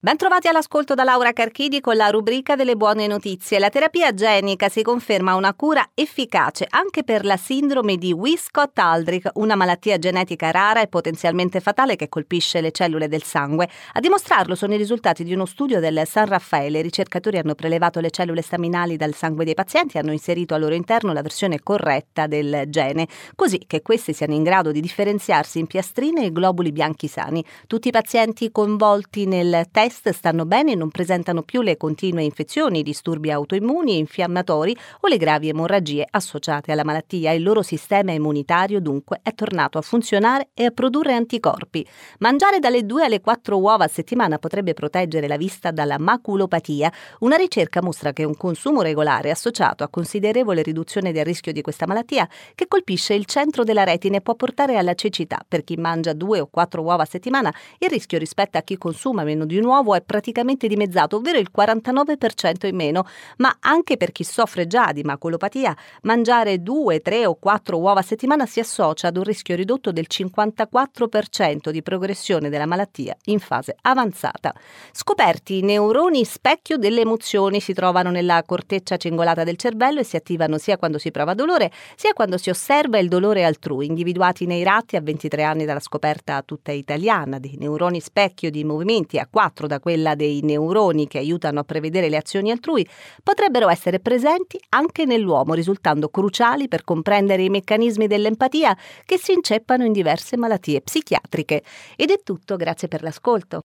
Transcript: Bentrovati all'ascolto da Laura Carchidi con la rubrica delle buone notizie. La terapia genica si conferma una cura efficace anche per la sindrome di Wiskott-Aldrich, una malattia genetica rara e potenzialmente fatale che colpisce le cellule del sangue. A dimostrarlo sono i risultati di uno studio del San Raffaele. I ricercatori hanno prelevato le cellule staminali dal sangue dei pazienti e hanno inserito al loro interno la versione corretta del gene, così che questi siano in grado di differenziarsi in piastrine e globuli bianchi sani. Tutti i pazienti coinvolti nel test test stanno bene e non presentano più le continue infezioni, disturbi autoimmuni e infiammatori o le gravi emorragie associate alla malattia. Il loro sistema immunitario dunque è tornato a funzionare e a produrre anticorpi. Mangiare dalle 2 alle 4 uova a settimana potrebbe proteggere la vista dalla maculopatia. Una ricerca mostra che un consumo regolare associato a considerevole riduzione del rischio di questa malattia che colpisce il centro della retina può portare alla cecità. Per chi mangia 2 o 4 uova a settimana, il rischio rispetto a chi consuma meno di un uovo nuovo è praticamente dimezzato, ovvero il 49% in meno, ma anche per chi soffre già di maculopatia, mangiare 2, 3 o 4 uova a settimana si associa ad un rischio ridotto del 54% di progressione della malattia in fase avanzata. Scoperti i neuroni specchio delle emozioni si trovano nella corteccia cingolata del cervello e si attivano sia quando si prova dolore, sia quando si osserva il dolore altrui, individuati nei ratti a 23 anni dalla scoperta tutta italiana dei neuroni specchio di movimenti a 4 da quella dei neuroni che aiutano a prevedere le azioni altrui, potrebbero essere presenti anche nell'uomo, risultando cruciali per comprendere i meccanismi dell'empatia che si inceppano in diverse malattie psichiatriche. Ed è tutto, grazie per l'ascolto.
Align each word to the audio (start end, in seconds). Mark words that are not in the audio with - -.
Bentrovati 0.00 0.46
all'ascolto 0.46 0.94
da 0.94 1.02
Laura 1.02 1.32
Carchidi 1.32 1.80
con 1.80 1.96
la 1.96 2.08
rubrica 2.10 2.54
delle 2.54 2.76
buone 2.76 3.08
notizie. 3.08 3.58
La 3.58 3.68
terapia 3.68 4.14
genica 4.14 4.68
si 4.68 4.82
conferma 4.82 5.34
una 5.34 5.54
cura 5.54 5.90
efficace 5.92 6.68
anche 6.70 7.02
per 7.02 7.24
la 7.24 7.36
sindrome 7.36 7.96
di 7.96 8.12
Wiskott-Aldrich, 8.12 9.30
una 9.34 9.56
malattia 9.56 9.98
genetica 9.98 10.52
rara 10.52 10.82
e 10.82 10.86
potenzialmente 10.86 11.58
fatale 11.58 11.96
che 11.96 12.08
colpisce 12.08 12.60
le 12.60 12.70
cellule 12.70 13.08
del 13.08 13.24
sangue. 13.24 13.68
A 13.94 13.98
dimostrarlo 13.98 14.54
sono 14.54 14.74
i 14.74 14.76
risultati 14.76 15.24
di 15.24 15.34
uno 15.34 15.46
studio 15.46 15.80
del 15.80 16.02
San 16.06 16.26
Raffaele. 16.26 16.78
I 16.78 16.82
ricercatori 16.82 17.38
hanno 17.38 17.56
prelevato 17.56 17.98
le 17.98 18.12
cellule 18.12 18.42
staminali 18.42 18.96
dal 18.96 19.14
sangue 19.14 19.44
dei 19.44 19.54
pazienti 19.54 19.96
e 19.96 20.00
hanno 20.00 20.12
inserito 20.12 20.54
al 20.54 20.60
loro 20.60 20.76
interno 20.76 21.12
la 21.12 21.22
versione 21.22 21.58
corretta 21.60 22.28
del 22.28 22.66
gene, 22.68 23.08
così 23.34 23.64
che 23.66 23.82
questi 23.82 24.12
siano 24.12 24.34
in 24.34 24.44
grado 24.44 24.70
di 24.70 24.80
differenziarsi 24.80 25.58
in 25.58 25.66
piastrine 25.66 26.26
e 26.26 26.30
globuli 26.30 26.70
bianchi 26.70 27.08
sani. 27.08 27.44
Tutti 27.66 27.88
i 27.88 27.90
pazienti 27.90 28.52
coinvolti 28.52 29.26
nel 29.26 29.66
test 29.72 29.86
test 29.88 30.10
stanno 30.10 30.44
bene 30.44 30.72
e 30.72 30.74
non 30.74 30.90
presentano 30.90 31.42
più 31.42 31.62
le 31.62 31.78
continue 31.78 32.22
infezioni, 32.22 32.82
disturbi 32.82 33.30
autoimmuni 33.30 33.94
e 33.94 33.96
infiammatori 33.96 34.76
o 35.00 35.08
le 35.08 35.16
gravi 35.16 35.48
emorragie 35.48 36.06
associate 36.08 36.72
alla 36.72 36.84
malattia. 36.84 37.32
Il 37.32 37.42
loro 37.42 37.62
sistema 37.62 38.12
immunitario 38.12 38.80
dunque 38.80 39.20
è 39.22 39.32
tornato 39.32 39.78
a 39.78 39.80
funzionare 39.80 40.50
e 40.52 40.66
a 40.66 40.70
produrre 40.70 41.14
anticorpi. 41.14 41.86
Mangiare 42.18 42.58
dalle 42.58 42.84
2 42.84 43.04
alle 43.04 43.20
4 43.22 43.56
uova 43.58 43.84
a 43.84 43.88
settimana 43.88 44.38
potrebbe 44.38 44.74
proteggere 44.74 45.26
la 45.26 45.38
vista 45.38 45.70
dalla 45.70 45.98
maculopatia. 45.98 46.92
Una 47.20 47.36
ricerca 47.36 47.82
mostra 47.82 48.12
che 48.12 48.24
un 48.24 48.36
consumo 48.36 48.82
regolare 48.82 49.30
associato 49.30 49.84
a 49.84 49.88
considerevole 49.88 50.62
riduzione 50.62 51.12
del 51.12 51.24
rischio 51.24 51.52
di 51.52 51.62
questa 51.62 51.86
malattia 51.86 52.28
che 52.54 52.66
colpisce 52.68 53.14
il 53.14 53.24
centro 53.24 53.64
della 53.64 53.84
retina 53.84 54.20
può 54.20 54.34
portare 54.34 54.76
alla 54.76 54.94
cecità. 54.94 55.42
Per 55.48 55.64
chi 55.64 55.76
mangia 55.76 56.12
2 56.12 56.40
o 56.40 56.46
4 56.46 56.82
uova 56.82 57.04
a 57.04 57.06
settimana, 57.06 57.52
il 57.78 57.88
rischio 57.88 58.18
rispetto 58.18 58.58
a 58.58 58.62
chi 58.62 58.76
consuma 58.76 59.24
meno 59.24 59.46
di 59.46 59.56
un 59.56 59.64
uovo 59.64 59.76
nuovo 59.78 59.94
è 59.94 60.02
praticamente 60.02 60.66
dimezzato, 60.66 61.16
ovvero 61.16 61.38
il 61.38 61.50
49% 61.56 62.66
in 62.66 62.74
meno, 62.74 63.06
ma 63.36 63.56
anche 63.60 63.96
per 63.96 64.10
chi 64.10 64.24
soffre 64.24 64.66
già 64.66 64.90
di 64.92 65.02
maculopatia, 65.02 65.76
mangiare 66.02 66.62
2, 66.62 67.00
3 67.00 67.26
o 67.26 67.36
4 67.36 67.78
uova 67.78 68.00
a 68.00 68.02
settimana 68.02 68.44
si 68.46 68.58
associa 68.58 69.08
ad 69.08 69.16
un 69.16 69.22
rischio 69.22 69.54
ridotto 69.54 69.92
del 69.92 70.06
54% 70.10 71.70
di 71.70 71.82
progressione 71.82 72.48
della 72.48 72.66
malattia 72.66 73.16
in 73.26 73.38
fase 73.38 73.76
avanzata. 73.82 74.52
Scoperti 74.92 75.58
i 75.58 75.62
neuroni 75.62 76.24
specchio 76.24 76.76
delle 76.76 77.02
emozioni 77.02 77.60
si 77.60 77.72
trovano 77.72 78.10
nella 78.10 78.42
corteccia 78.44 78.96
cingolata 78.96 79.44
del 79.44 79.56
cervello 79.56 80.00
e 80.00 80.04
si 80.04 80.16
attivano 80.16 80.58
sia 80.58 80.76
quando 80.76 80.98
si 80.98 81.12
prova 81.12 81.34
dolore, 81.34 81.70
sia 81.94 82.12
quando 82.14 82.36
si 82.36 82.50
osserva 82.50 82.98
il 82.98 83.08
dolore 83.08 83.44
altrui, 83.44 83.86
individuati 83.86 84.46
nei 84.46 84.64
ratti 84.64 84.96
a 84.96 85.00
23 85.00 85.42
anni 85.44 85.64
dalla 85.64 85.78
scoperta 85.78 86.42
tutta 86.42 86.72
italiana 86.72 87.38
dei 87.38 87.56
neuroni 87.58 88.00
specchio 88.00 88.50
di 88.50 88.64
movimenti 88.64 89.18
a 89.18 89.28
4 89.30 89.67
da 89.68 89.78
quella 89.78 90.16
dei 90.16 90.40
neuroni 90.42 91.06
che 91.06 91.18
aiutano 91.18 91.60
a 91.60 91.64
prevedere 91.64 92.08
le 92.08 92.16
azioni 92.16 92.50
altrui, 92.50 92.84
potrebbero 93.22 93.68
essere 93.68 94.00
presenti 94.00 94.58
anche 94.70 95.04
nell'uomo, 95.04 95.54
risultando 95.54 96.08
cruciali 96.08 96.66
per 96.66 96.82
comprendere 96.82 97.44
i 97.44 97.50
meccanismi 97.50 98.08
dell'empatia 98.08 98.76
che 99.04 99.16
si 99.16 99.32
inceppano 99.32 99.84
in 99.84 99.92
diverse 99.92 100.36
malattie 100.36 100.80
psichiatriche. 100.80 101.62
Ed 101.94 102.10
è 102.10 102.20
tutto, 102.24 102.56
grazie 102.56 102.88
per 102.88 103.02
l'ascolto. 103.02 103.56